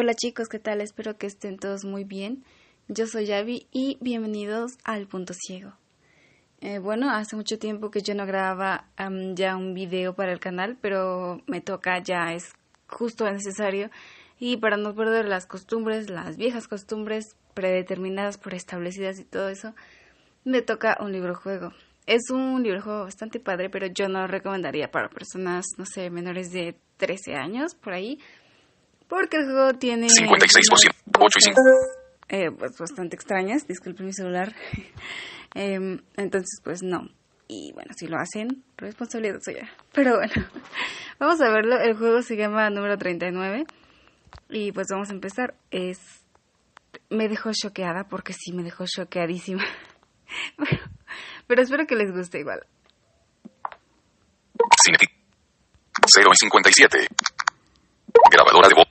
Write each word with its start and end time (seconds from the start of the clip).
Hola 0.00 0.14
chicos, 0.14 0.46
¿qué 0.46 0.60
tal? 0.60 0.80
Espero 0.80 1.18
que 1.18 1.26
estén 1.26 1.58
todos 1.58 1.84
muy 1.84 2.04
bien. 2.04 2.44
Yo 2.86 3.08
soy 3.08 3.26
Yavi 3.26 3.66
y 3.72 3.98
bienvenidos 4.00 4.78
al 4.84 5.08
Punto 5.08 5.34
Ciego. 5.34 5.72
Eh, 6.60 6.78
bueno, 6.78 7.10
hace 7.10 7.34
mucho 7.34 7.58
tiempo 7.58 7.90
que 7.90 8.00
yo 8.00 8.14
no 8.14 8.24
grababa 8.24 8.84
am, 8.96 9.34
ya 9.34 9.56
un 9.56 9.74
video 9.74 10.14
para 10.14 10.30
el 10.30 10.38
canal, 10.38 10.78
pero 10.80 11.42
me 11.48 11.60
toca, 11.60 12.00
ya 12.00 12.32
es 12.32 12.52
justo 12.86 13.28
necesario. 13.28 13.90
Y 14.38 14.58
para 14.58 14.76
no 14.76 14.94
perder 14.94 15.24
las 15.24 15.46
costumbres, 15.46 16.08
las 16.08 16.36
viejas 16.36 16.68
costumbres 16.68 17.34
predeterminadas, 17.54 18.38
preestablecidas 18.38 19.18
y 19.18 19.24
todo 19.24 19.48
eso, 19.48 19.74
me 20.44 20.62
toca 20.62 20.96
un 21.00 21.10
libro 21.10 21.34
juego. 21.34 21.72
Es 22.06 22.30
un 22.30 22.62
libro 22.62 22.82
juego 22.82 23.02
bastante 23.02 23.40
padre, 23.40 23.68
pero 23.68 23.88
yo 23.88 24.08
no 24.08 24.20
lo 24.20 24.26
recomendaría 24.28 24.92
para 24.92 25.08
personas, 25.08 25.66
no 25.76 25.86
sé, 25.86 26.08
menores 26.08 26.52
de 26.52 26.76
13 26.98 27.34
años, 27.34 27.74
por 27.74 27.94
ahí. 27.94 28.20
Porque 29.08 29.38
el 29.38 29.44
juego 29.44 29.72
tiene... 29.74 30.06
56%, 30.08 30.14
algunas 30.16 30.86
8 31.18 31.38
y 31.38 31.42
5. 31.42 31.56
cosas, 31.56 31.98
eh, 32.28 32.50
pues 32.50 32.78
bastante 32.78 33.16
extrañas, 33.16 33.66
disculpen 33.66 34.06
mi 34.06 34.12
celular. 34.12 34.54
Em, 35.54 36.02
entonces, 36.16 36.60
pues 36.62 36.82
no. 36.82 37.08
Y 37.48 37.72
bueno, 37.72 37.92
si 37.96 38.06
lo 38.06 38.18
hacen, 38.18 38.62
responsabilidad 38.76 39.40
suya. 39.42 39.68
Pero 39.94 40.16
bueno, 40.16 40.34
vamos 41.18 41.40
a 41.40 41.48
verlo. 41.48 41.80
El 41.80 41.96
juego 41.96 42.20
se 42.20 42.36
llama 42.36 42.68
número 42.68 42.98
39. 42.98 43.64
Y 44.50 44.72
pues 44.72 44.88
vamos 44.90 45.08
a 45.08 45.14
empezar. 45.14 45.54
Es. 45.70 45.98
Me 47.08 47.28
dejó 47.28 47.50
choqueada 47.54 48.04
porque 48.04 48.34
sí 48.34 48.52
me 48.52 48.62
dejó 48.62 48.84
choqueadísima. 48.86 49.64
Pero, 50.58 50.82
pero 51.46 51.62
espero 51.62 51.86
que 51.86 51.96
les 51.96 52.12
guste 52.12 52.40
igual. 52.40 52.60
Cinetic. 54.84 55.10
0 56.06 56.30
y 56.30 56.36
57. 56.36 57.08
Grabadora 58.30 58.68
de 58.68 58.74
voz. 58.74 58.87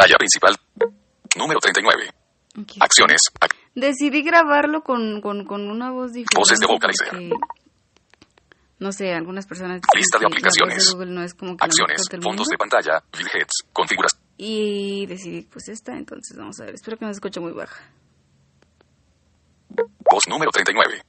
Pantalla 0.00 0.16
principal. 0.18 0.56
Número 1.36 1.60
39. 1.60 2.10
Aquí. 2.62 2.78
Acciones. 2.82 3.20
Ac- 3.40 3.54
Decidí 3.74 4.22
grabarlo 4.22 4.82
con, 4.82 5.20
con, 5.20 5.44
con 5.44 5.70
una 5.70 5.90
voz 5.90 6.12
diferente. 6.12 6.38
Voces 6.38 6.58
de 6.58 6.66
vocalizer. 6.66 7.08
porque, 7.10 7.30
No 8.78 8.92
sé, 8.92 9.12
algunas 9.12 9.46
personas. 9.46 9.80
Lista 9.94 10.18
de 10.18 10.24
dicen 10.26 10.30
que 10.30 10.48
aplicaciones. 10.48 10.86
de 10.86 10.92
Google 10.94 11.10
no 11.12 11.22
es 11.22 11.34
como 11.34 11.52
que 11.56 11.60
la 11.60 11.66
acciones. 11.66 12.02
Fondos 12.22 12.46
de 12.48 12.56
pantalla. 12.56 13.02
Widgets. 13.14 13.64
Configuras. 13.72 14.18
Y 14.38 15.04
decidí, 15.06 15.42
pues 15.42 15.68
esta, 15.68 15.92
entonces 15.96 16.36
vamos 16.36 16.58
a 16.60 16.64
ver. 16.64 16.74
Espero 16.74 16.96
que 16.96 17.04
no 17.04 17.10
se 17.12 17.16
escuche 17.18 17.40
muy 17.40 17.52
baja. 17.52 17.82
Voz 20.10 20.24
número 20.28 20.50
39. 20.50 21.02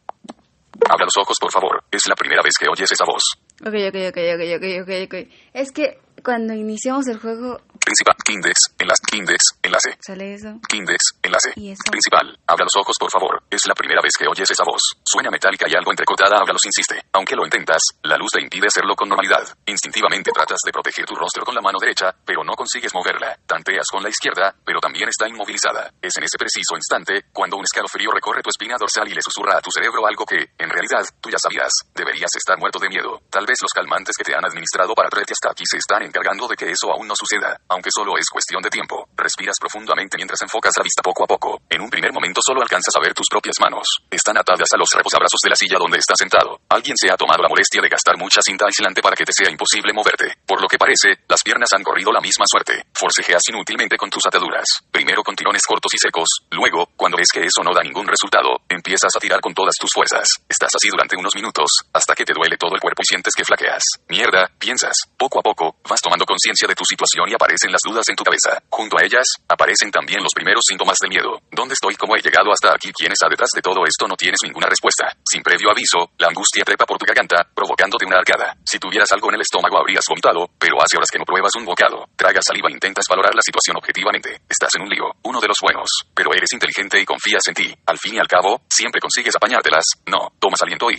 Abra 0.90 1.06
los 1.06 1.14
ojos, 1.18 1.38
por 1.40 1.52
favor. 1.52 1.84
Es 1.92 2.08
la 2.08 2.16
primera 2.16 2.42
vez 2.44 2.54
que 2.60 2.68
oyes 2.68 2.92
esa 2.92 3.06
voz. 3.06 3.24
Ok, 3.62 3.74
ok, 3.88 3.96
ok, 4.10 4.18
ok, 4.36 4.44
ok, 4.58 4.66
ok, 4.84 4.92
ok. 5.06 5.32
Es 5.54 5.72
que 5.72 6.00
cuando 6.24 6.54
iniciamos 6.54 7.08
el 7.08 7.20
juego, 7.20 7.60
Principal. 7.80 8.16
Index. 8.30 8.71
Enlace. 9.14 9.61
Enlace. 9.72 9.96
sale 10.04 10.34
eso. 10.36 10.60
Index, 10.76 11.16
enlace. 11.24 11.56
¿Y 11.56 11.72
eso? 11.72 11.88
Principal, 11.88 12.28
abra 12.46 12.68
los 12.68 12.76
ojos, 12.76 12.92
por 13.00 13.10
favor. 13.10 13.42
Es 13.50 13.62
la 13.68 13.74
primera 13.74 14.02
vez 14.04 14.12
que 14.20 14.28
oyes 14.28 14.52
esa 14.52 14.68
voz. 14.68 15.00
Suena 15.02 15.32
metálica 15.32 15.64
y 15.70 15.76
algo 15.80 15.92
entrecortada, 15.96 16.36
háblalos, 16.36 16.66
insiste. 16.66 17.00
Aunque 17.14 17.38
lo 17.38 17.46
intentas, 17.46 17.80
la 18.04 18.18
luz 18.18 18.32
te 18.36 18.42
impide 18.42 18.68
hacerlo 18.68 18.96
con 19.00 19.08
normalidad. 19.08 19.48
Instintivamente 19.66 20.32
tratas 20.36 20.60
de 20.66 20.74
proteger 20.76 21.06
tu 21.06 21.16
rostro 21.16 21.46
con 21.46 21.56
la 21.56 21.62
mano 21.62 21.80
derecha, 21.80 22.12
pero 22.26 22.44
no 22.44 22.52
consigues 22.52 22.94
moverla. 22.94 23.40
Tanteas 23.48 23.88
con 23.90 24.04
la 24.04 24.10
izquierda, 24.10 24.54
pero 24.66 24.82
también 24.82 25.08
está 25.08 25.30
inmovilizada. 25.30 25.88
Es 26.02 26.18
en 26.18 26.24
ese 26.28 26.38
preciso 26.38 26.76
instante, 26.76 27.32
cuando 27.32 27.56
un 27.56 27.64
escalofrío 27.64 28.12
recorre 28.12 28.44
tu 28.44 28.50
espina 28.50 28.76
dorsal 28.78 29.08
y 29.08 29.14
le 29.16 29.22
susurra 29.24 29.56
a 29.58 29.62
tu 29.62 29.72
cerebro 29.72 30.06
algo 30.06 30.26
que, 30.26 30.52
en 30.58 30.70
realidad, 30.70 31.08
tú 31.22 31.30
ya 31.30 31.40
sabías. 31.40 31.72
Deberías 31.96 32.32
estar 32.36 32.60
muerto 32.60 32.80
de 32.80 32.90
miedo. 32.90 33.22
Tal 33.30 33.46
vez 33.46 33.56
los 33.62 33.72
calmantes 33.72 34.18
que 34.18 34.26
te 34.26 34.36
han 34.36 34.44
administrado 34.44 34.94
para 34.94 35.08
traerte 35.08 35.32
hasta 35.32 35.52
aquí 35.52 35.64
se 35.64 35.78
están 35.78 36.04
encargando 36.04 36.46
de 36.50 36.58
que 36.58 36.70
eso 36.70 36.92
aún 36.92 37.08
no 37.08 37.16
suceda, 37.16 37.56
aunque 37.70 37.90
solo 37.90 38.18
es 38.18 38.28
cuestión 38.28 38.62
de 38.62 38.70
tiempo. 38.70 39.08
Respiras 39.16 39.61
profundamente 39.62 40.18
mientras 40.18 40.42
enfocas 40.42 40.74
la 40.76 40.84
vista 40.84 41.06
poco 41.06 41.24
a 41.24 41.28
poco. 41.28 41.62
En 41.70 41.82
un 41.82 41.90
primer 41.90 42.12
momento 42.12 42.42
solo 42.42 42.62
alcanzas 42.62 42.98
a 42.98 43.00
ver 43.00 43.14
tus 43.14 43.30
propias 43.30 43.62
manos. 43.62 43.86
Están 44.10 44.38
atadas 44.38 44.74
a 44.74 44.78
los 44.78 44.90
reposabrazos 44.90 45.40
de 45.44 45.50
la 45.50 45.56
silla 45.56 45.78
donde 45.78 46.02
estás 46.02 46.18
sentado. 46.18 46.60
Alguien 46.68 46.98
se 46.98 47.12
ha 47.12 47.16
tomado 47.16 47.44
la 47.44 47.50
molestia 47.50 47.82
de 47.82 47.90
gastar 47.90 48.18
mucha 48.18 48.42
cinta 48.42 48.66
aislante 48.66 49.02
para 49.02 49.16
que 49.16 49.24
te 49.24 49.32
sea 49.32 49.52
imposible 49.52 49.94
moverte. 49.94 50.42
Por 50.46 50.62
lo 50.62 50.68
que 50.68 50.82
parece, 50.82 51.22
las 51.30 51.44
piernas 51.44 51.70
han 51.74 51.84
corrido 51.84 52.12
la 52.12 52.20
misma 52.20 52.46
suerte. 52.50 52.90
Forcejeas 52.92 53.44
inútilmente 53.50 53.98
con 53.98 54.10
tus 54.10 54.26
ataduras. 54.26 54.66
Primero 54.90 55.22
con 55.22 55.36
tirones 55.36 55.62
cortos 55.64 55.94
y 55.94 56.00
secos, 56.00 56.42
luego, 56.50 56.90
cuando 56.98 57.18
ves 57.18 57.30
que 57.32 57.46
eso 57.46 57.62
no 57.64 57.74
da 57.74 57.84
ningún 57.84 58.08
resultado, 58.08 58.66
empiezas 58.68 59.12
a 59.16 59.20
tirar 59.20 59.40
con 59.42 59.54
todas 59.54 59.76
tus 59.78 59.92
fuerzas. 59.94 60.28
Estás 60.50 60.72
así 60.74 60.90
durante 60.90 61.16
unos 61.16 61.36
minutos, 61.36 61.70
hasta 61.94 62.16
que 62.16 62.26
te 62.26 62.34
duele 62.34 62.58
todo 62.58 62.74
el 62.74 62.82
cuerpo 62.82 63.02
y 63.04 63.06
sientes 63.06 63.34
que 63.36 63.46
flaqueas. 63.46 63.84
Mierda, 64.10 64.50
piensas. 64.58 64.96
Poco 65.18 65.40
a 65.40 65.44
poco, 65.44 65.78
vas 65.88 66.02
tomando 66.02 66.26
conciencia 66.26 66.68
de 66.68 66.76
tu 66.76 66.86
situación 66.86 67.30
y 67.30 67.34
aparecen 67.34 67.72
las 67.72 67.82
dudas 67.84 68.08
en 68.10 68.16
tu 68.16 68.24
cabeza. 68.24 68.62
Junto 68.70 68.98
a 68.98 69.06
ellas, 69.06 69.26
aparecen 69.52 69.92
también 69.92 70.24
los 70.24 70.34
primeros 70.34 70.64
síntomas 70.68 70.98
de 71.02 71.10
miedo. 71.10 71.42
¿Dónde 71.52 71.74
estoy? 71.74 71.96
¿Cómo 71.96 72.16
he 72.16 72.22
llegado 72.22 72.52
hasta 72.52 72.74
aquí? 72.74 72.92
¿Quién 72.96 73.12
está 73.12 73.28
detrás 73.28 73.50
de 73.54 73.62
todo 73.62 73.86
esto? 73.86 74.08
No 74.08 74.16
tienes 74.16 74.40
ninguna 74.44 74.68
respuesta. 74.68 75.12
Sin 75.24 75.44
previo 75.44 75.70
aviso, 75.70 76.12
la 76.18 76.28
angustia 76.28 76.64
trepa 76.64 76.86
por 76.86 76.98
tu 76.98 77.06
garganta, 77.06 77.44
provocándote 77.54 78.06
una 78.06 78.18
arcada. 78.18 78.56
Si 78.66 78.80
tuvieras 78.80 79.12
algo 79.12 79.30
en 79.30 79.36
el 79.36 79.42
estómago 79.42 79.78
habrías 79.78 80.06
vomitado, 80.08 80.50
pero 80.58 80.82
hace 80.82 80.98
horas 80.98 81.10
que 81.12 81.20
no 81.20 81.26
pruebas 81.26 81.56
un 81.56 81.66
bocado. 81.66 82.08
Tragas 82.16 82.46
saliva 82.48 82.70
e 82.70 82.74
intentas 82.74 83.06
valorar 83.10 83.36
la 83.36 83.42
situación 83.42 83.78
objetivamente. 83.78 84.42
Estás 84.48 84.72
en 84.76 84.84
un 84.84 84.90
lío, 84.90 85.06
uno 85.24 85.40
de 85.40 85.48
los 85.48 85.58
buenos, 85.62 85.90
pero 86.16 86.34
eres 86.34 86.54
inteligente 86.54 87.00
y 87.00 87.06
confías 87.06 87.44
en 87.48 87.54
ti. 87.54 87.76
Al 87.86 87.98
fin 87.98 88.16
y 88.16 88.20
al 88.20 88.28
cabo, 88.28 88.62
siempre 88.70 89.02
consigues 89.02 89.36
apañártelas. 89.36 89.86
No, 90.06 90.34
tomas 90.40 90.62
aliento 90.62 90.90
y... 90.92 90.98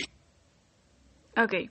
Ok. 1.35 1.69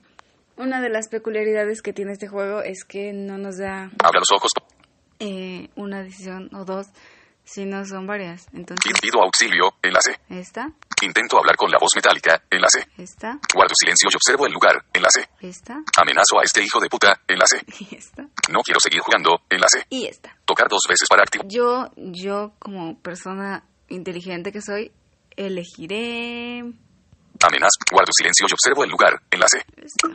Una 0.55 0.81
de 0.81 0.89
las 0.89 1.07
peculiaridades 1.07 1.81
que 1.81 1.93
tiene 1.93 2.11
este 2.11 2.27
juego 2.27 2.61
es 2.61 2.83
que 2.83 3.11
no 3.11 3.37
nos 3.37 3.57
da 3.57 3.89
Abra 4.03 4.19
los 4.19 4.31
ojos. 4.31 4.51
Eh, 5.19 5.69
una 5.75 6.03
decisión 6.03 6.49
o 6.55 6.65
dos, 6.65 6.87
sino 7.45 7.85
son 7.85 8.07
varias. 8.07 8.47
Entonces, 8.53 8.93
Pido 9.01 9.21
auxilio. 9.21 9.73
Enlace. 9.81 10.19
esta, 10.29 10.71
Intento 11.01 11.37
hablar 11.37 11.57
con 11.57 11.69
la 11.69 11.77
voz 11.77 11.89
metálica. 11.95 12.41
Enlace. 12.49 12.87
esta, 12.97 13.37
Guardo 13.53 13.73
silencio 13.77 14.07
y 14.11 14.15
observo 14.15 14.45
el 14.47 14.53
lugar. 14.53 14.83
Enlace. 14.93 15.29
esta 15.41 15.81
Amenazo 15.97 16.39
a 16.39 16.43
este 16.43 16.63
hijo 16.63 16.79
de 16.79 16.87
puta. 16.89 17.19
Enlace. 17.27 17.61
y 17.79 17.95
esta 17.95 18.23
No 18.49 18.61
quiero 18.63 18.79
seguir 18.81 19.01
jugando. 19.01 19.41
Enlace. 19.49 19.85
y 19.89 20.05
esta. 20.07 20.35
Tocar 20.45 20.67
dos 20.69 20.81
veces 20.87 21.07
para 21.09 21.23
activar. 21.23 21.45
Yo, 21.49 21.89
yo 21.97 22.53
como 22.59 22.97
persona 23.01 23.65
inteligente 23.89 24.51
que 24.53 24.61
soy, 24.61 24.91
elegiré 25.35 26.59
Amenazo. 27.45 27.77
Guardo 27.91 28.11
silencio 28.15 28.47
y 28.49 28.53
observo 28.53 28.83
el 28.85 28.89
lugar. 28.89 29.21
Enlace. 29.29 29.57
esta. 29.75 30.07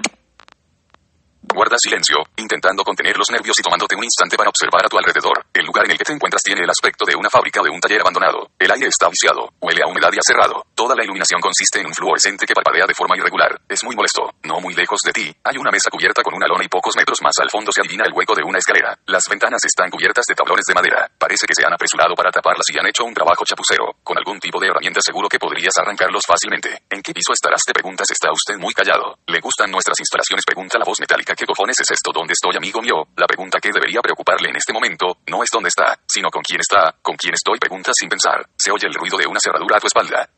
Guarda 1.58 1.74
silencio, 1.76 2.22
intentando 2.36 2.84
contener 2.84 3.18
los 3.18 3.26
nervios 3.34 3.58
y 3.58 3.62
tomándote 3.66 3.96
un 3.96 4.04
instante 4.04 4.38
para 4.38 4.46
observar 4.46 4.86
a 4.86 4.88
tu 4.88 4.96
alrededor. 4.96 5.42
El 5.52 5.66
lugar 5.66 5.86
en 5.86 5.90
el 5.90 5.98
que 5.98 6.04
te 6.06 6.12
encuentras 6.14 6.40
tiene 6.40 6.62
el 6.62 6.70
aspecto 6.70 7.02
de 7.04 7.18
una 7.18 7.28
fábrica 7.28 7.58
o 7.58 7.64
de 7.64 7.74
un 7.74 7.80
taller 7.80 7.98
abandonado. 7.98 8.54
El 8.56 8.70
aire 8.70 8.86
está 8.86 9.10
viciado, 9.10 9.50
huele 9.58 9.82
a 9.82 9.90
humedad 9.90 10.14
y 10.14 10.22
a 10.22 10.22
cerrado. 10.22 10.62
Toda 10.78 10.94
la 10.94 11.02
iluminación 11.02 11.42
consiste 11.42 11.82
en 11.82 11.90
un 11.90 11.94
fluorescente 11.98 12.46
que 12.46 12.54
parpadea 12.54 12.86
de 12.86 12.94
forma 12.94 13.18
irregular. 13.18 13.58
Es 13.66 13.82
muy 13.82 13.96
molesto. 13.96 14.30
No 14.46 14.60
muy 14.60 14.72
lejos 14.78 15.02
de 15.02 15.10
ti, 15.10 15.34
hay 15.42 15.58
una 15.58 15.74
mesa 15.74 15.90
cubierta 15.90 16.22
con 16.22 16.38
una 16.38 16.46
lona 16.46 16.62
y 16.62 16.70
pocos 16.70 16.94
metros 16.94 17.18
más 17.26 17.34
al 17.42 17.50
fondo 17.50 17.74
se 17.74 17.82
adivina 17.82 18.06
el 18.06 18.14
hueco 18.14 18.38
de 18.38 18.46
una 18.46 18.62
escalera. 18.62 18.94
Las 19.10 19.26
ventanas 19.26 19.58
están 19.66 19.90
cubiertas 19.90 20.30
de 20.30 20.38
tablones 20.38 20.62
de 20.62 20.78
madera. 20.78 21.10
Parece 21.18 21.42
que 21.42 21.58
se 21.58 21.66
han 21.66 21.74
apresurado 21.74 22.14
para 22.14 22.30
taparlas 22.30 22.70
y 22.70 22.78
han 22.78 22.86
hecho 22.86 23.02
un 23.02 23.14
trabajo 23.18 23.42
chapucero. 23.42 23.98
Con 24.06 24.16
algún 24.16 24.38
tipo 24.38 24.62
de 24.62 24.70
herramienta 24.70 25.00
seguro 25.02 25.26
que 25.26 25.42
podrías 25.42 25.74
arrancarlos 25.74 26.22
fácilmente. 26.22 26.86
¿En 26.86 27.02
qué 27.02 27.10
piso 27.10 27.34
estarás? 27.34 27.66
Te 27.66 27.74
preguntas, 27.74 28.06
está 28.14 28.30
usted 28.30 28.54
muy 28.62 28.70
callado. 28.72 29.18
¿Le 29.26 29.40
gustan 29.40 29.72
nuestras 29.72 29.98
instalaciones? 29.98 30.46
Pregunta 30.46 30.78
la 30.78 30.86
voz 30.86 31.00
metálica. 31.00 31.34
¿Qué 31.34 31.47
cojones 31.48 31.80
es 31.80 31.90
esto? 31.90 32.12
¿Dónde 32.12 32.34
estoy, 32.34 32.56
amigo 32.56 32.82
mío? 32.82 33.08
La 33.16 33.26
pregunta 33.26 33.58
que 33.58 33.72
debería 33.72 34.00
preocuparle 34.02 34.50
en 34.50 34.56
este 34.56 34.72
momento 34.72 35.18
no 35.28 35.42
es 35.42 35.48
dónde 35.50 35.70
está, 35.70 35.98
sino 36.06 36.28
con 36.28 36.42
quién 36.42 36.60
está, 36.60 36.94
con 37.00 37.16
quién 37.16 37.32
estoy. 37.32 37.58
Pregunta 37.58 37.90
sin 37.94 38.08
pensar. 38.08 38.46
Se 38.54 38.70
oye 38.70 38.86
el 38.86 38.92
ruido 38.92 39.16
de 39.16 39.26
una 39.26 39.40
cerradura 39.40 39.78
a 39.78 39.80
tu 39.80 39.86
espalda. 39.86 40.28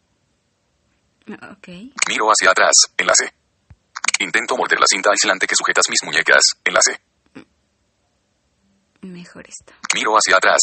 Ok. 1.50 1.69
Miro 2.09 2.31
hacia 2.31 2.50
atrás. 2.50 2.72
Enlace. 2.97 3.34
Intento 4.21 4.56
morder 4.56 4.78
la 4.78 4.87
cinta 4.87 5.10
aislante 5.10 5.47
que 5.47 5.56
sujetas 5.56 5.84
mis 5.91 6.03
muñecas. 6.04 6.43
Enlace. 6.65 7.00
Mejor 9.03 9.48
esta. 9.48 9.75
Miro 9.94 10.15
hacia 10.15 10.37
atrás. 10.37 10.60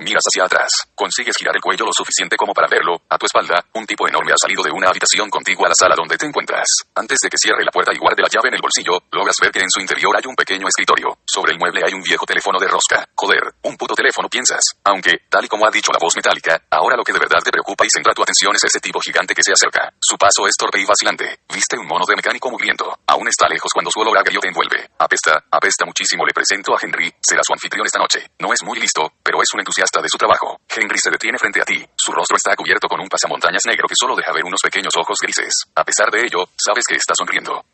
Miras 0.00 0.24
hacia 0.28 0.44
atrás. 0.44 0.68
Consigues 0.94 1.36
girar 1.36 1.56
el 1.56 1.62
cuello 1.62 1.86
lo 1.86 1.92
suficiente 1.92 2.36
como 2.36 2.52
para 2.52 2.68
verlo. 2.68 3.00
A 3.08 3.16
tu 3.16 3.24
espalda, 3.24 3.64
un 3.74 3.86
tipo 3.86 4.06
enorme 4.06 4.32
ha 4.32 4.36
salido 4.36 4.62
de 4.62 4.70
una 4.70 4.88
habitación 4.88 5.30
contigua 5.30 5.66
a 5.66 5.70
la 5.70 5.78
sala 5.78 5.94
donde 5.96 6.18
te 6.18 6.26
encuentras. 6.26 6.66
Antes 6.94 7.18
de 7.22 7.30
que 7.30 7.38
cierre 7.40 7.64
la 7.64 7.72
puerta 7.72 7.92
y 7.94 7.98
guarde 7.98 8.20
la 8.20 8.28
llave 8.28 8.48
en 8.48 8.54
el 8.54 8.60
bolsillo, 8.60 9.00
logras 9.10 9.36
ver 9.40 9.50
que 9.50 9.60
en 9.60 9.70
su 9.70 9.80
interior 9.80 10.14
hay 10.16 10.28
un 10.28 10.36
pequeño 10.36 10.68
escritorio. 10.68 11.16
Sobre 11.24 11.52
el 11.52 11.58
mueble 11.58 11.80
hay 11.84 11.94
un 11.94 12.02
viejo 12.02 12.26
teléfono 12.26 12.58
de 12.60 12.68
rosca. 12.68 13.08
Joder, 13.14 13.40
un 13.62 13.76
puto 13.76 13.94
teléfono 13.94 14.28
piensas. 14.28 14.60
Aunque, 14.84 15.24
tal 15.30 15.44
y 15.44 15.48
como 15.48 15.66
ha 15.66 15.70
dicho 15.70 15.92
la 15.92 15.98
voz 15.98 16.14
metálica, 16.14 16.60
ahora 16.70 16.96
lo 16.96 17.04
que 17.04 17.12
de 17.12 17.18
verdad 17.18 17.40
te 17.42 17.50
preocupa 17.50 17.86
y 17.86 17.88
centra 17.88 18.12
tu 18.12 18.22
atención 18.22 18.54
es 18.54 18.64
ese 18.64 18.80
tipo 18.80 19.00
gigante 19.00 19.34
que 19.34 19.42
se 19.42 19.52
acerca. 19.52 19.92
Su 19.98 20.18
paso 20.18 20.46
es 20.46 20.56
torpe 20.56 20.80
y 20.80 20.84
vacilante. 20.84 21.40
Viste 21.48 21.78
un 21.78 21.86
mono 21.86 22.04
de 22.06 22.16
mecánico 22.16 22.50
mugriento. 22.50 23.00
Aún 23.06 23.28
está 23.28 23.48
lejos 23.48 23.72
cuando 23.72 23.90
su 23.90 24.00
olor 24.00 24.18
agrio 24.18 24.40
te 24.40 24.48
envuelve. 24.48 24.90
Apesta, 24.98 25.44
apesta 25.50 25.84
muchísimo. 25.86 26.26
Le 26.26 26.36
presento 26.36 26.76
a 26.76 26.78
Henry. 26.80 27.12
Será 27.20 27.40
su 27.42 27.54
anfitrión 27.54 27.86
esta 27.86 27.98
noche. 27.98 28.28
No 28.38 28.52
es 28.52 28.62
muy 28.62 28.78
listo, 28.78 29.10
pero 29.22 29.40
es 29.40 29.48
un 29.54 29.60
entusiasta 29.60 29.85
de 30.02 30.08
su 30.08 30.18
trabajo. 30.18 30.60
Henry 30.68 30.98
se 30.98 31.10
detiene 31.10 31.38
frente 31.38 31.60
a 31.60 31.64
ti. 31.64 31.84
Su 31.96 32.12
rostro 32.12 32.36
está 32.36 32.54
cubierto 32.54 32.88
con 32.88 33.00
un 33.00 33.08
pasamontañas 33.08 33.62
negro 33.66 33.86
que 33.88 33.94
solo 33.98 34.14
deja 34.14 34.32
ver 34.32 34.44
unos 34.44 34.60
pequeños 34.62 34.92
ojos 34.96 35.16
grises. 35.22 35.52
A 35.74 35.84
pesar 35.84 36.10
de 36.10 36.20
ello, 36.20 36.44
sabes 36.56 36.84
que 36.86 36.96
está 36.96 37.14
sonriendo. 37.16 37.64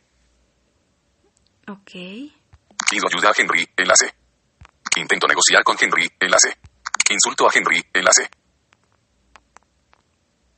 Ok. 1.68 1.92
Pido 2.90 3.08
ayuda 3.08 3.30
a 3.30 3.34
Henry. 3.36 3.66
Enlace. 3.76 4.14
Intento 4.96 5.26
negociar 5.26 5.64
con 5.64 5.76
Henry. 5.80 6.08
Enlace. 6.20 6.58
Insulto 7.10 7.48
a 7.48 7.50
Henry. 7.52 7.82
Enlace. 7.92 8.30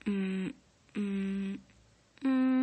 Mm, 0.07 0.49
mm, 0.95 1.55
mm. 2.23 2.55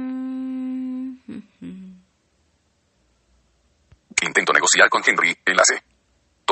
Intento 4.21 4.53
negociar 4.53 4.89
con 4.89 5.01
Henry. 5.05 5.35
Enlace. 5.45 5.90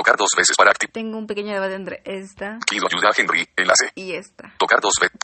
Tocar 0.10 0.18
dos 0.18 0.30
veces 0.36 0.56
para 0.58 0.72
activar. 0.72 0.92
Tengo 0.92 1.20
un 1.20 1.28
pequeño 1.28 1.54
debate 1.54 1.76
entre 1.76 2.02
esta 2.04 2.58
Pido 2.68 2.88
ayuda 2.88 3.10
a 3.10 3.12
Henry. 3.16 3.48
Enlace. 3.56 3.92
y 3.94 4.14
esta. 4.14 4.52
Tocar 4.58 4.82
dos 4.82 4.94
veces. 5.00 5.20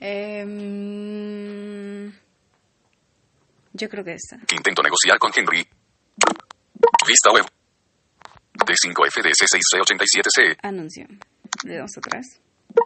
Em, 0.00 2.12
yo 3.72 3.88
creo 3.88 4.02
que 4.04 4.14
esta. 4.14 4.36
Intento 4.52 4.82
negociar 4.82 5.18
con 5.20 5.30
Henry. 5.34 5.64
Vista 7.06 7.30
web. 7.32 7.46
D5FDS6C87C. 8.66 10.56
Anuncio. 10.62 11.06
Le 11.64 11.76
damos 11.76 11.96
atrás. 11.96 12.40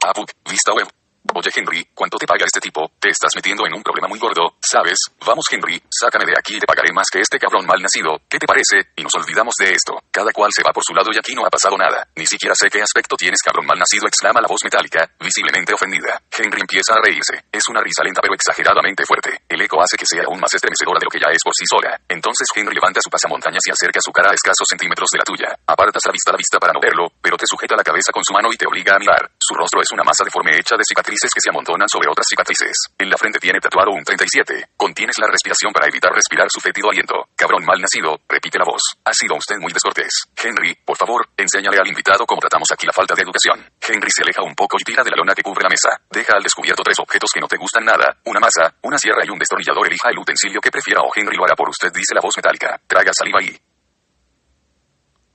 Abook. 0.04 0.30
Vista 0.50 0.74
web. 0.74 0.86
Oye 1.30 1.50
Henry, 1.54 1.88
¿cuánto 1.94 2.18
te 2.18 2.26
paga 2.26 2.44
este 2.44 2.60
tipo? 2.60 2.90
Te 2.98 3.08
estás 3.08 3.30
metiendo 3.34 3.64
en 3.64 3.72
un 3.72 3.82
problema 3.82 4.06
muy 4.06 4.18
gordo, 4.18 4.58
¿sabes? 4.60 4.98
Vamos 5.24 5.46
Henry, 5.50 5.80
sácame 5.88 6.26
de 6.26 6.36
aquí 6.36 6.56
y 6.56 6.60
te 6.60 6.66
pagaré 6.66 6.92
más 6.92 7.06
que 7.10 7.20
este 7.20 7.38
cabrón 7.38 7.64
mal 7.64 7.80
nacido. 7.80 8.20
¿Qué 8.28 8.38
te 8.38 8.46
parece? 8.46 8.92
Y 8.96 9.02
nos 9.02 9.14
olvidamos 9.14 9.54
de 9.56 9.72
esto. 9.72 9.96
Cada 10.10 10.30
cual 10.32 10.50
se 10.52 10.62
va 10.62 10.74
por 10.74 10.84
su 10.84 10.92
lado 10.92 11.08
y 11.14 11.16
aquí 11.16 11.34
no 11.34 11.46
ha 11.46 11.50
pasado 11.50 11.78
nada. 11.78 12.04
Ni 12.16 12.26
siquiera 12.26 12.54
sé 12.54 12.68
qué 12.68 12.82
aspecto 12.82 13.16
tienes 13.16 13.40
cabrón 13.40 13.64
mal 13.64 13.78
nacido, 13.78 14.06
exclama 14.06 14.42
la 14.42 14.48
voz 14.50 14.60
metálica, 14.62 15.08
visiblemente 15.18 15.72
ofendida. 15.72 16.20
Henry 16.28 16.60
empieza 16.60 16.94
a 16.94 17.00
reírse. 17.00 17.48
Es 17.50 17.64
una 17.70 17.80
risa 17.80 18.04
lenta 18.04 18.20
pero 18.20 18.34
exageradamente 18.34 19.06
fuerte. 19.06 19.32
El 19.48 19.62
eco 19.62 19.80
hace 19.80 19.96
que 19.96 20.04
sea 20.04 20.28
aún 20.28 20.38
más 20.38 20.52
estremecedora 20.52 21.00
de 21.00 21.06
lo 21.06 21.10
que 21.10 21.22
ya 21.22 21.32
es 21.32 21.40
por 21.42 21.54
sí 21.54 21.64
sola. 21.64 21.96
Entonces 22.08 22.44
Henry 22.52 22.74
levanta 22.74 23.00
su 23.00 23.08
pasamontañas 23.08 23.62
y 23.64 23.70
acerca 23.72 24.04
su 24.04 24.12
cara 24.12 24.28
a 24.30 24.36
escasos 24.36 24.68
centímetros 24.68 25.08
de 25.08 25.18
la 25.18 25.24
tuya. 25.24 25.48
Apartas 25.64 26.02
la 26.04 26.12
vista 26.12 26.28
a 26.30 26.34
la 26.34 26.42
vista 26.42 26.58
para 26.58 26.74
no 26.74 26.80
verlo, 26.82 27.08
pero 27.22 27.38
te 27.38 27.46
sujeta 27.46 27.72
la 27.72 27.86
cabeza 27.86 28.12
con 28.12 28.22
su 28.22 28.34
mano 28.34 28.52
y 28.52 28.58
te 28.58 28.66
obliga 28.66 28.96
a 28.96 28.98
mirar. 28.98 29.32
Su 29.38 29.54
rostro 29.54 29.80
es 29.80 29.88
una 29.92 30.04
masa 30.04 30.24
deforme 30.24 30.58
hecha 30.58 30.76
de 30.76 30.84
cicatrices 30.84 31.11
que 31.20 31.40
se 31.40 31.50
amontonan 31.50 31.88
sobre 31.88 32.08
otras 32.08 32.26
cicatrices. 32.28 32.72
En 32.96 33.10
la 33.10 33.16
frente 33.16 33.38
tiene 33.38 33.60
tatuado 33.60 33.92
un 33.92 34.02
37. 34.02 34.72
Contienes 34.76 35.16
la 35.18 35.28
respiración 35.28 35.72
para 35.72 35.86
evitar 35.86 36.12
respirar 36.12 36.48
su 36.48 36.60
fétido 36.60 36.88
aliento. 36.88 37.28
Cabrón 37.36 37.64
mal 37.64 37.80
nacido, 37.80 38.20
repite 38.28 38.58
la 38.58 38.64
voz. 38.64 38.80
Ha 39.04 39.12
sido 39.12 39.36
usted 39.36 39.56
muy 39.60 39.72
descortés. 39.72 40.28
Henry, 40.36 40.74
por 40.84 40.96
favor, 40.96 41.28
enséñale 41.36 41.78
al 41.78 41.88
invitado 41.88 42.24
cómo 42.24 42.40
tratamos 42.40 42.68
aquí 42.72 42.86
la 42.86 42.92
falta 42.92 43.14
de 43.14 43.22
educación. 43.22 43.60
Henry 43.80 44.10
se 44.10 44.22
aleja 44.22 44.42
un 44.42 44.54
poco 44.54 44.76
y 44.80 44.84
tira 44.84 45.04
de 45.04 45.10
la 45.10 45.16
lona 45.16 45.34
que 45.34 45.42
cubre 45.42 45.62
la 45.62 45.68
mesa. 45.68 46.00
Deja 46.08 46.32
al 46.36 46.42
descubierto 46.42 46.82
tres 46.82 46.98
objetos 46.98 47.30
que 47.32 47.40
no 47.40 47.48
te 47.48 47.56
gustan 47.56 47.84
nada. 47.84 48.16
Una 48.24 48.40
masa, 48.40 48.72
una 48.82 48.96
sierra 48.96 49.22
y 49.24 49.30
un 49.30 49.38
destornillador. 49.38 49.86
Elija 49.86 50.08
el 50.08 50.18
utensilio 50.18 50.60
que 50.60 50.70
prefiera 50.70 51.02
o 51.02 51.12
Henry 51.14 51.36
lo 51.36 51.44
hará 51.44 51.54
por 51.54 51.68
usted, 51.68 51.92
dice 51.92 52.14
la 52.14 52.22
voz 52.22 52.32
metálica. 52.36 52.80
Traga 52.86 53.12
saliva 53.12 53.42
y... 53.42 53.52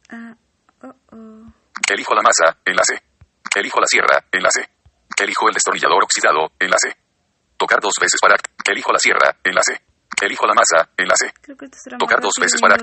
Ah, 0.10 0.34
oh, 0.84 0.96
oh. 1.12 1.54
Elijo 1.90 2.16
la 2.16 2.22
masa, 2.22 2.58
enlace. 2.66 3.04
Elijo 3.56 3.80
la 3.80 3.88
sierra, 3.88 4.26
enlace. 4.32 4.77
Elijo 5.20 5.48
el 5.48 5.54
destornillador 5.54 6.04
oxidado, 6.04 6.52
enlace. 6.60 6.96
Tocar 7.58 7.80
dos 7.82 7.94
veces 8.00 8.20
para 8.22 8.36
act- 8.36 8.52
Elijo 8.72 8.92
la 8.92 9.00
sierra, 9.00 9.36
enlace. 9.44 9.82
Elijo 10.22 10.46
la 10.46 10.54
masa, 10.54 10.90
enlace. 10.98 11.34
Que 11.42 11.54
Tocar 11.98 12.22
dos 12.22 12.34
veces 12.40 12.60
para. 12.62 12.76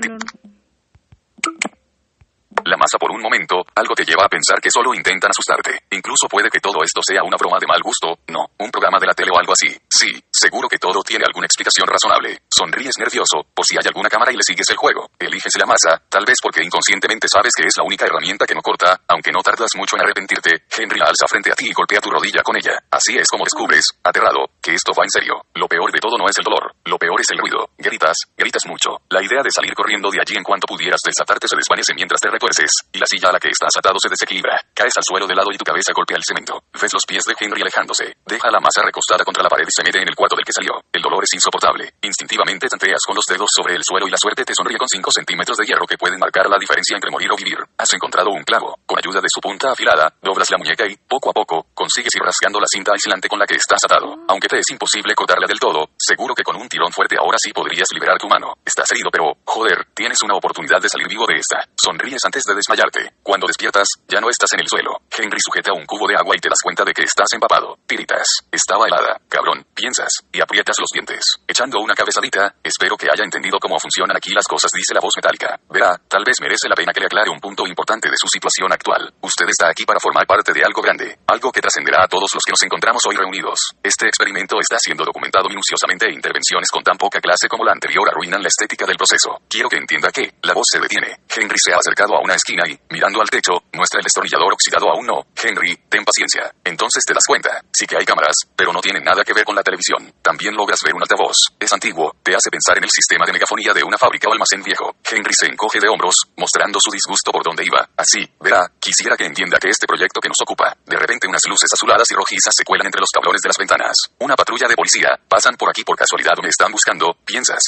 La 2.65 2.77
masa 2.77 2.97
por 2.97 3.11
un 3.11 3.21
momento, 3.21 3.61
algo 3.77 3.93
te 3.93 4.03
lleva 4.03 4.25
a 4.25 4.27
pensar 4.27 4.57
que 4.57 4.73
solo 4.73 4.89
intentan 4.95 5.29
asustarte. 5.29 5.85
Incluso 5.93 6.25
puede 6.25 6.49
que 6.49 6.57
todo 6.57 6.81
esto 6.81 6.97
sea 7.05 7.21
una 7.21 7.37
broma 7.37 7.61
de 7.61 7.69
mal 7.69 7.77
gusto, 7.85 8.17
no, 8.33 8.41
un 8.57 8.71
programa 8.73 8.97
de 8.97 9.05
la 9.05 9.13
tele 9.13 9.29
o 9.29 9.37
algo 9.37 9.53
así. 9.53 9.69
Sí, 9.85 10.09
seguro 10.33 10.67
que 10.67 10.81
todo 10.81 11.05
tiene 11.05 11.25
alguna 11.29 11.45
explicación 11.45 11.85
razonable. 11.85 12.41
Sonríes 12.49 12.97
nervioso, 12.97 13.45
por 13.53 13.69
si 13.69 13.77
hay 13.77 13.85
alguna 13.85 14.09
cámara 14.09 14.33
y 14.33 14.37
le 14.37 14.41
sigues 14.41 14.65
el 14.73 14.81
juego. 14.81 15.13
Eliges 15.19 15.53
la 15.61 15.69
masa, 15.69 16.01
tal 16.09 16.25
vez 16.25 16.41
porque 16.41 16.65
inconscientemente 16.65 17.27
sabes 17.29 17.53
que 17.53 17.69
es 17.69 17.77
la 17.77 17.85
única 17.85 18.09
herramienta 18.09 18.49
que 18.49 18.57
no 18.57 18.65
corta, 18.65 18.97
aunque 19.13 19.29
no 19.29 19.45
tardas 19.45 19.69
mucho 19.77 19.95
en 19.95 20.01
arrepentirte. 20.01 20.65
Henry 20.65 21.01
alza 21.05 21.29
frente 21.29 21.51
a 21.51 21.55
ti 21.55 21.69
y 21.69 21.73
golpea 21.73 22.01
tu 22.01 22.09
rodilla 22.09 22.41
con 22.41 22.57
ella. 22.57 22.81
Así 22.89 23.13
es 23.13 23.29
como 23.29 23.45
descubres, 23.45 23.85
aterrado, 24.01 24.57
que 24.57 24.73
esto 24.73 24.89
va 24.97 25.05
en 25.05 25.13
serio. 25.13 25.37
Lo 25.53 25.67
peor 25.67 25.91
de 25.93 26.01
todo 26.01 26.17
no 26.17 26.25
es 26.25 26.37
el 26.39 26.43
dolor, 26.43 26.73
lo 26.85 26.97
peor 26.97 27.21
es 27.21 27.29
el 27.29 27.37
ruido. 27.37 27.69
Gritas, 27.77 28.17
gritas 28.35 28.65
mucho. 28.65 29.05
La 29.13 29.21
idea 29.21 29.45
de 29.45 29.53
salir 29.53 29.75
corriendo 29.77 30.09
de 30.09 30.17
allí 30.17 30.33
en 30.33 30.43
cuanto 30.43 30.65
pudieras 30.65 31.01
desatarte 31.05 31.45
se 31.45 31.55
desvanece 31.55 31.93
mientras 31.93 32.19
te 32.19 32.31
retuerces, 32.31 32.54
y 32.93 32.99
la 32.99 33.05
silla 33.05 33.29
a 33.29 33.33
la 33.33 33.39
que 33.39 33.49
estás 33.49 33.75
atado 33.75 33.99
se 33.99 34.07
desequilibra. 34.07 34.55
Caes 34.73 34.95
al 34.95 35.03
suelo 35.03 35.27
de 35.27 35.35
lado 35.35 35.51
y 35.51 35.57
tu 35.57 35.65
cabeza 35.65 35.91
golpea 35.93 36.17
el 36.17 36.23
cemento. 36.23 36.63
Ves 36.71 36.93
los 36.93 37.03
pies 37.05 37.23
de 37.27 37.35
Henry 37.37 37.61
alejándose. 37.61 38.15
Deja 38.25 38.51
la 38.51 38.59
masa 38.59 38.81
recostada 38.83 39.23
contra 39.25 39.43
la 39.43 39.49
pared 39.49 39.67
y 39.67 39.75
se 39.75 39.83
mete 39.83 39.99
en 39.99 40.07
el 40.07 40.15
cuarto 40.15 40.35
del 40.35 40.45
que 40.45 40.53
salió. 40.53 40.79
El 40.91 41.01
dolor 41.01 41.23
es 41.23 41.33
insoportable. 41.33 41.91
Instintivamente 42.01 42.67
tanteas 42.67 43.03
con 43.05 43.15
los 43.15 43.25
dedos 43.25 43.49
sobre 43.51 43.75
el 43.75 43.83
suelo 43.83 44.07
y 44.07 44.11
la 44.11 44.17
suerte 44.17 44.45
te 44.45 44.55
sonríe 44.55 44.77
con 44.77 44.87
5 44.87 45.11
centímetros 45.11 45.57
de 45.57 45.65
hierro 45.65 45.85
que 45.85 45.97
pueden 45.97 46.19
marcar 46.19 46.47
la 46.47 46.57
diferencia 46.57 46.95
entre 46.95 47.11
morir 47.11 47.31
o 47.31 47.35
vivir. 47.35 47.59
Has 47.77 47.91
encontrado 47.93 48.29
un 48.31 48.43
clavo. 48.43 48.79
Con 48.85 48.99
ayuda 48.99 49.19
de 49.19 49.29
su 49.29 49.41
punta 49.41 49.71
afilada, 49.71 50.13
doblas 50.21 50.49
la 50.49 50.57
muñeca 50.57 50.87
y, 50.87 50.95
poco 50.95 51.31
a 51.31 51.33
poco, 51.33 51.67
consigues 51.85 52.17
ir 52.17 52.25
rasgando 52.25 52.57
la 52.59 52.65
cinta 52.65 52.93
aislante 52.97 53.29
con 53.29 53.37
la 53.37 53.45
que 53.45 53.61
estás 53.61 53.77
atado. 53.85 54.17
Aunque 54.27 54.49
te 54.49 54.57
es 54.57 54.69
imposible 54.73 55.13
cortarla 55.13 55.45
del 55.45 55.61
todo, 55.61 55.93
seguro 55.93 56.33
que 56.33 56.41
con 56.41 56.55
un 56.55 56.67
tirón 56.67 56.91
fuerte 56.91 57.15
ahora 57.15 57.37
sí 57.37 57.53
podrías 57.53 57.85
liberar 57.93 58.17
tu 58.17 58.27
mano. 58.27 58.57
Estás 58.65 58.89
herido, 58.89 59.13
pero, 59.13 59.37
joder, 59.45 59.85
tienes 59.93 60.17
una 60.25 60.33
oportunidad 60.33 60.81
de 60.81 60.89
salir 60.89 61.07
vivo 61.07 61.27
de 61.27 61.37
esta. 61.37 61.61
Sonríes 61.77 62.25
antes 62.25 62.41
de 62.41 62.55
desmayarte. 62.55 63.21
Cuando 63.21 63.45
despiertas, 63.45 63.85
ya 64.07 64.19
no 64.19 64.31
estás 64.31 64.49
en 64.53 64.61
el 64.61 64.67
suelo. 64.67 64.97
Henry 65.13 65.37
sujeta 65.37 65.77
un 65.77 65.85
cubo 65.85 66.07
de 66.07 66.15
agua 66.15 66.33
y 66.35 66.41
te 66.41 66.49
das 66.49 66.57
cuenta 66.63 66.83
de 66.83 66.93
que 66.93 67.03
estás 67.03 67.29
empapado. 67.33 67.77
Tiritas. 67.85 68.25
Estaba 68.49 68.87
helada. 68.87 69.21
Cabrón, 69.29 69.67
piensas, 69.75 70.09
y 70.33 70.41
aprietas 70.41 70.77
los 70.79 70.89
dientes. 70.89 71.21
Echando 71.45 71.79
una 71.81 71.93
cabezadita, 71.93 72.55
espero 72.63 72.97
que 72.97 73.13
haya 73.13 73.23
entendido 73.23 73.59
cómo 73.61 73.77
funcionan 73.77 74.17
aquí 74.17 74.33
las 74.33 74.49
cosas, 74.49 74.71
dice 74.73 74.95
la 74.95 75.01
voz 75.01 75.13
metálica. 75.15 75.59
Verá, 75.69 76.01
tal 76.09 76.23
vez 76.25 76.41
merece 76.41 76.67
la 76.67 76.75
pena 76.75 76.93
que 76.93 77.01
le 77.01 77.05
aclare 77.05 77.29
un 77.29 77.39
punto 77.39 77.67
importante 77.67 78.09
de 78.09 78.17
su 78.17 78.27
situación 78.27 78.73
actual. 78.73 79.13
Usted 79.21 79.45
está 79.49 79.69
aquí 79.69 79.85
para 79.85 79.99
formar 79.99 80.25
parte 80.25 80.51
de 80.51 80.63
algo 80.65 80.81
grande, 80.81 81.19
algo 81.27 81.51
que 81.51 81.61
trascenderá 81.75 82.03
a 82.03 82.07
todos 82.07 82.31
los 82.33 82.43
que 82.43 82.51
nos 82.51 82.63
encontramos 82.63 83.01
hoy 83.07 83.15
reunidos. 83.15 83.59
Este 83.83 84.07
experimento 84.07 84.55
está 84.61 84.77
siendo 84.79 85.03
documentado 85.03 85.49
minuciosamente 85.49 86.07
e 86.07 86.13
intervenciones 86.13 86.71
con 86.71 86.83
tan 86.83 86.95
poca 86.95 87.19
clase 87.19 87.49
como 87.49 87.65
la 87.65 87.73
anterior 87.73 88.07
arruinan 88.07 88.41
la 88.41 88.47
estética 88.47 88.85
del 88.85 88.95
proceso. 88.95 89.43
Quiero 89.49 89.67
que 89.67 89.75
entienda 89.75 90.09
que, 90.09 90.39
la 90.43 90.53
voz 90.53 90.63
se 90.71 90.79
detiene. 90.79 91.19
Henry 91.27 91.57
se 91.59 91.73
ha 91.73 91.77
acercado 91.77 92.15
a 92.15 92.23
una 92.23 92.35
esquina 92.35 92.63
y, 92.63 92.79
mirando 92.89 93.19
al 93.19 93.29
techo, 93.29 93.59
muestra 93.73 93.99
el 93.99 94.07
destornillador 94.07 94.53
oxidado 94.53 94.87
aún 94.87 95.05
no. 95.05 95.27
Henry, 95.35 95.75
ten 95.89 96.05
paciencia. 96.05 96.47
Entonces 96.63 97.03
te 97.03 97.13
das 97.13 97.27
cuenta. 97.27 97.59
Sí 97.73 97.85
que 97.85 97.97
hay 97.97 98.05
cámaras, 98.05 98.47
pero 98.55 98.71
no 98.71 98.79
tienen 98.79 99.03
nada 99.03 99.23
que 99.23 99.33
ver 99.33 99.43
con 99.43 99.55
la 99.55 99.63
televisión. 99.63 100.13
También 100.21 100.55
logras 100.55 100.79
ver 100.79 100.95
un 100.95 101.01
altavoz. 101.03 101.35
Es 101.59 101.73
antiguo, 101.73 102.15
te 102.23 102.35
hace 102.35 102.49
pensar 102.49 102.77
en 102.77 102.85
el 102.85 102.89
sistema 102.89 103.25
de 103.25 103.33
megafonía 103.33 103.73
de 103.73 103.83
una 103.83 103.97
fábrica 103.97 104.29
o 104.29 104.33
almacén 104.33 104.63
viejo. 104.63 104.95
Henry 105.03 105.33
se 105.35 105.47
encoge 105.47 105.79
de 105.79 105.89
hombros, 105.89 106.15
mostrando 106.37 106.79
su 106.79 106.89
disgusto 106.91 107.31
por 107.31 107.43
donde 107.43 107.65
iba. 107.65 107.83
Así, 107.97 108.23
verá, 108.39 108.71
quisiera 108.79 109.17
que 109.17 109.25
entienda 109.25 109.59
que 109.59 109.69
este 109.69 109.87
proyecto 109.87 110.21
que 110.21 110.29
nos 110.29 110.39
ocupa, 110.41 110.71
de 110.85 110.97
repente 110.97 111.27
unas 111.27 111.43
luces 111.47 111.64
azuladas 111.73 112.09
y 112.11 112.15
rojizas 112.15 112.53
se 112.55 112.63
cuelan 112.63 112.87
entre 112.87 113.01
los 113.01 113.09
tablones 113.09 113.41
de 113.41 113.49
las 113.49 113.57
ventanas. 113.57 113.95
Una 114.19 114.35
patrulla 114.35 114.67
de 114.67 114.75
policía, 114.75 115.09
pasan 115.27 115.55
por 115.55 115.69
aquí 115.69 115.83
por 115.83 115.97
casualidad 115.97 116.33
o 116.37 116.41
me 116.41 116.49
están 116.49 116.71
buscando, 116.71 117.13
piensas. 117.25 117.61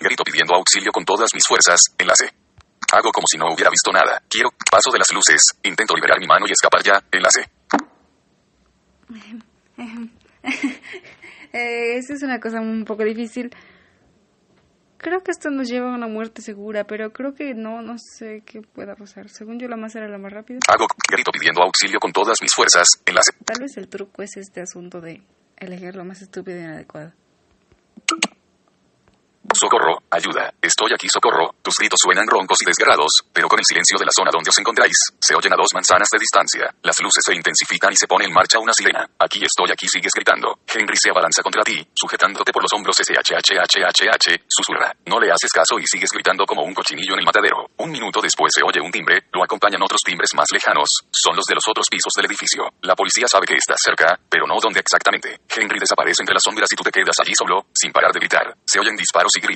Grito 0.00 0.24
pidiendo 0.24 0.54
auxilio 0.54 0.92
con 0.92 1.04
todas 1.04 1.30
mis 1.34 1.46
fuerzas, 1.46 1.80
enlace. 1.98 2.32
Hago 2.92 3.12
como 3.12 3.26
si 3.30 3.38
no 3.38 3.46
hubiera 3.52 3.70
visto 3.70 3.92
nada. 3.92 4.22
Quiero, 4.28 4.50
paso 4.70 4.90
de 4.92 4.98
las 4.98 5.12
luces, 5.12 5.40
intento 5.62 5.94
liberar 5.94 6.18
mi 6.18 6.26
mano 6.26 6.46
y 6.48 6.52
escapar 6.52 6.82
ya, 6.82 7.02
enlace. 7.12 7.50
Eh, 11.52 11.96
esa 11.96 12.14
es 12.14 12.22
una 12.22 12.38
cosa 12.38 12.60
un 12.60 12.84
poco 12.84 13.02
difícil. 13.02 13.50
Creo 15.02 15.22
que 15.22 15.30
esto 15.30 15.48
nos 15.48 15.66
lleva 15.66 15.90
a 15.90 15.94
una 15.94 16.08
muerte 16.08 16.42
segura, 16.42 16.84
pero 16.84 17.10
creo 17.10 17.34
que 17.34 17.54
no, 17.54 17.80
no 17.80 17.96
sé 17.96 18.42
qué 18.44 18.60
pueda 18.60 18.94
pasar. 18.96 19.30
Según 19.30 19.58
yo, 19.58 19.66
la 19.66 19.76
más 19.76 19.94
era 19.94 20.06
la 20.08 20.18
más 20.18 20.30
rápida. 20.30 20.58
Hago, 20.68 20.86
grito 21.10 21.30
pidiendo 21.32 21.62
auxilio 21.62 21.98
con 21.98 22.12
todas 22.12 22.36
mis 22.42 22.50
fuerzas, 22.54 22.86
enlace. 23.06 23.32
Tal 23.46 23.60
vez 23.60 23.78
el 23.78 23.88
truco 23.88 24.22
es 24.22 24.36
este 24.36 24.60
asunto 24.60 25.00
de 25.00 25.22
elegir 25.56 25.96
lo 25.96 26.04
más 26.04 26.20
estúpido 26.20 26.58
e 26.58 26.64
inadecuado. 26.64 27.12
Socorro, 29.60 30.00
ayuda, 30.08 30.56
estoy 30.56 30.88
aquí, 30.96 31.04
socorro. 31.12 31.52
Tus 31.60 31.76
gritos 31.76 32.00
suenan 32.00 32.24
roncos 32.24 32.56
y 32.62 32.64
desgarrados, 32.64 33.12
pero 33.30 33.44
con 33.44 33.58
el 33.58 33.68
silencio 33.68 34.00
de 34.00 34.08
la 34.08 34.16
zona 34.16 34.32
donde 34.32 34.48
os 34.48 34.56
encontráis, 34.56 34.96
se 35.20 35.36
oyen 35.36 35.52
a 35.52 35.60
dos 35.60 35.68
manzanas 35.76 36.08
de 36.08 36.16
distancia. 36.16 36.64
Las 36.80 36.96
luces 37.04 37.20
se 37.20 37.36
intensifican 37.36 37.92
y 37.92 37.96
se 38.00 38.08
pone 38.08 38.24
en 38.24 38.32
marcha 38.32 38.56
una 38.56 38.72
sirena. 38.72 39.04
Aquí 39.20 39.44
estoy, 39.44 39.68
aquí 39.68 39.84
sigues 39.84 40.16
gritando. 40.16 40.64
Henry 40.64 40.96
se 40.96 41.10
abalanza 41.12 41.42
contra 41.44 41.60
ti, 41.60 41.76
sujetándote 41.92 42.56
por 42.56 42.64
los 42.64 42.72
hombros 42.72 42.96
SHHHHH, 43.04 44.48
susurra. 44.48 44.96
No 45.04 45.20
le 45.20 45.28
haces 45.28 45.52
caso 45.52 45.76
y 45.76 45.84
sigues 45.84 46.08
gritando 46.08 46.46
como 46.46 46.64
un 46.64 46.72
cochinillo 46.72 47.12
en 47.12 47.20
el 47.20 47.28
matadero. 47.28 47.68
Un 47.84 47.92
minuto 47.92 48.24
después 48.24 48.56
se 48.56 48.64
oye 48.64 48.80
un 48.80 48.90
timbre, 48.90 49.28
lo 49.30 49.44
acompañan 49.44 49.84
otros 49.84 50.00
timbres 50.00 50.32
más 50.32 50.48
lejanos. 50.56 50.88
Son 51.12 51.36
los 51.36 51.44
de 51.44 51.60
los 51.60 51.68
otros 51.68 51.84
pisos 51.84 52.16
del 52.16 52.32
edificio. 52.32 52.64
La 52.80 52.96
policía 52.96 53.28
sabe 53.28 53.44
que 53.44 53.60
estás 53.60 53.76
cerca, 53.84 54.18
pero 54.24 54.46
no 54.46 54.56
dónde 54.56 54.80
exactamente. 54.80 55.44
Henry 55.52 55.76
desaparece 55.78 56.22
entre 56.24 56.32
las 56.32 56.44
sombras 56.48 56.72
y 56.72 56.76
tú 56.76 56.82
te 56.82 56.90
quedas 56.96 57.20
allí 57.20 57.36
solo, 57.36 57.66
sin 57.76 57.92
parar 57.92 58.10
de 58.10 58.20
gritar. 58.20 58.56
Se 58.64 58.80
oyen 58.80 58.96
disparos 58.96 59.36
y 59.36 59.40
gritos. 59.40 59.49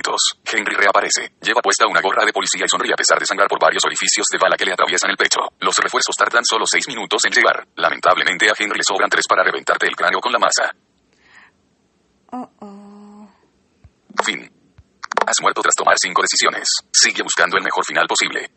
Henry 0.45 0.75
reaparece. 0.75 1.33
Lleva 1.41 1.61
puesta 1.61 1.87
una 1.87 2.01
gorra 2.01 2.25
de 2.25 2.33
policía 2.33 2.65
y 2.65 2.69
sonríe 2.69 2.93
a 2.93 2.97
pesar 2.97 3.19
de 3.19 3.25
sangrar 3.25 3.47
por 3.47 3.59
varios 3.59 3.83
orificios 3.85 4.25
de 4.31 4.37
bala 4.37 4.55
que 4.57 4.65
le 4.65 4.73
atraviesan 4.73 5.11
el 5.11 5.17
pecho. 5.17 5.39
Los 5.59 5.75
refuerzos 5.77 6.15
tardan 6.17 6.43
solo 6.43 6.65
seis 6.65 6.87
minutos 6.87 7.23
en 7.25 7.31
llegar. 7.31 7.67
Lamentablemente 7.75 8.49
a 8.49 8.53
Henry 8.57 8.77
le 8.77 8.83
sobran 8.83 9.09
tres 9.09 9.25
para 9.27 9.43
reventarte 9.43 9.87
el 9.87 9.95
cráneo 9.95 10.19
con 10.19 10.31
la 10.31 10.39
masa. 10.39 10.75
Oh, 12.31 12.49
oh. 12.59 13.29
Fin. 14.23 14.51
Has 15.27 15.41
muerto 15.41 15.61
tras 15.61 15.75
tomar 15.75 15.95
cinco 15.97 16.21
decisiones. 16.21 16.67
Sigue 16.91 17.23
buscando 17.23 17.57
el 17.57 17.63
mejor 17.63 17.83
final 17.85 18.07
posible. 18.07 18.49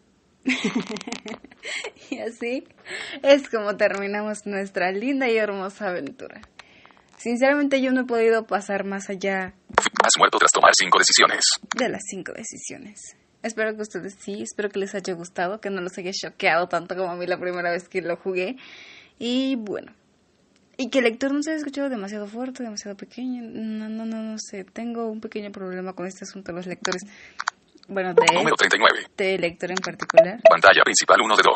y 2.11 2.19
así 2.21 2.67
es 3.23 3.49
como 3.51 3.77
terminamos 3.77 4.47
nuestra 4.47 4.91
linda 4.93 5.29
y 5.29 5.37
hermosa 5.37 5.89
aventura. 5.89 6.41
Sinceramente 7.17 7.83
yo 7.83 7.91
no 7.93 8.03
he 8.03 8.05
podido 8.05 8.47
pasar 8.47 8.85
más 8.85 9.11
allá. 9.11 9.55
Has 10.09 10.19
muerto 10.19 10.39
tras 10.39 10.51
tomar 10.51 10.73
cinco 10.75 10.99
decisiones. 10.99 11.45
De 11.77 11.89
las 11.91 12.01
cinco 12.09 12.33
decisiones. 12.33 12.99
Espero 13.43 13.77
que 13.77 13.83
ustedes 13.83 14.17
sí, 14.19 14.43
espero 14.43 14.71
que 14.71 14.79
les 14.79 14.95
haya 14.95 15.13
gustado, 15.13 15.61
que 15.61 15.69
no 15.69 15.83
los 15.83 15.97
haya 15.99 16.11
choqueado 16.13 16.67
tanto 16.69 16.97
como 16.97 17.11
a 17.11 17.15
mí 17.17 17.27
la 17.27 17.39
primera 17.39 17.71
vez 17.71 17.89
que 17.89 18.01
lo 18.01 18.17
jugué. 18.17 18.57
Y 19.19 19.57
bueno, 19.57 19.93
y 20.79 20.89
que 20.91 20.99
el 20.99 21.05
lector 21.05 21.33
no 21.33 21.43
se 21.43 21.51
haya 21.51 21.59
escuchado 21.59 21.91
demasiado 21.91 22.27
fuerte, 22.27 22.63
demasiado 22.63 22.97
pequeño. 22.97 23.43
No, 23.43 23.89
no, 23.91 24.07
no, 24.07 24.23
no 24.23 24.37
sé. 24.39 24.65
Tengo 24.65 25.09
un 25.09 25.21
pequeño 25.21 25.53
problema 25.53 25.93
con 25.93 26.07
este 26.07 26.25
asunto 26.25 26.53
de 26.53 26.57
los 26.57 26.67
lectores. 26.67 27.03
Bueno, 27.87 28.15
de, 28.15 28.35
Número 28.35 28.57
39. 28.57 29.07
de 29.17 29.39
lector 29.39 29.71
en 29.71 29.77
particular. 29.77 30.41
Pantalla 30.49 30.83
principal 30.85 31.21
1 31.21 31.37
de 31.37 31.43
2. 31.45 31.55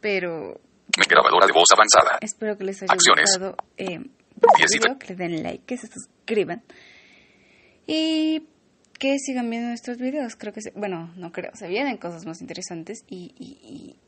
Pero 0.00 0.60
Grabadora 1.08 1.46
de 1.46 1.52
voz 1.52 1.68
avanzada. 1.74 2.18
espero 2.22 2.56
que 2.56 2.64
les 2.64 2.82
haya 2.82 2.92
Acciones. 2.92 3.30
gustado 3.30 3.56
eh, 3.76 3.98
Diecito. 4.58 4.88
video, 4.88 4.98
que 4.98 5.06
le 5.08 5.14
den 5.16 5.42
like, 5.42 5.64
que 5.64 5.76
se 5.76 5.86
suscriban. 5.86 6.62
Y 7.86 8.48
que 8.98 9.18
sigan 9.18 9.50
viendo 9.50 9.68
nuestros 9.68 9.98
videos. 9.98 10.36
Creo 10.36 10.52
que, 10.52 10.62
se, 10.62 10.70
bueno, 10.72 11.12
no 11.16 11.32
creo, 11.32 11.50
se 11.54 11.68
vienen 11.68 11.96
cosas 11.96 12.24
más 12.24 12.40
interesantes 12.40 13.04
y, 13.08 13.34
y, 13.38 13.58
y 13.62 14.00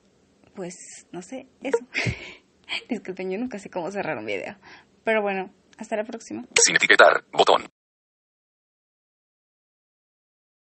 pues, 0.55 0.77
no 1.13 1.23
sé, 1.23 1.49
eso. 1.63 1.79
Disculpen, 2.89 3.31
yo 3.31 3.39
nunca 3.39 3.59
sé 3.59 3.71
cómo 3.71 3.91
cerrar 3.91 4.19
un 4.19 4.27
video. 4.27 4.57
Pero 5.05 5.21
bueno, 5.23 5.51
hasta 5.79 5.97
la 5.97 6.05
próxima. 6.05 6.45
Sin 6.65 6.77
etiquetar. 6.77 7.25
Botón. 7.33 7.74